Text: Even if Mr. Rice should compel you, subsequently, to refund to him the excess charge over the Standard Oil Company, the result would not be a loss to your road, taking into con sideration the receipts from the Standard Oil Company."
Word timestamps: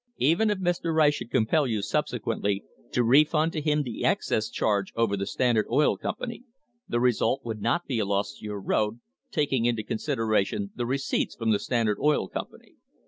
Even 0.17 0.49
if 0.49 0.57
Mr. 0.57 0.91
Rice 0.95 1.13
should 1.13 1.29
compel 1.29 1.67
you, 1.67 1.83
subsequently, 1.83 2.63
to 2.91 3.03
refund 3.03 3.53
to 3.53 3.61
him 3.61 3.83
the 3.83 4.03
excess 4.03 4.49
charge 4.49 4.91
over 4.95 5.15
the 5.15 5.27
Standard 5.27 5.67
Oil 5.69 5.95
Company, 5.95 6.43
the 6.87 6.99
result 6.99 7.45
would 7.45 7.61
not 7.61 7.85
be 7.85 7.99
a 7.99 8.05
loss 8.05 8.33
to 8.39 8.43
your 8.43 8.59
road, 8.59 8.99
taking 9.29 9.65
into 9.65 9.83
con 9.83 9.97
sideration 9.97 10.71
the 10.73 10.87
receipts 10.87 11.35
from 11.35 11.51
the 11.51 11.59
Standard 11.59 11.99
Oil 12.01 12.27
Company." 12.27 12.77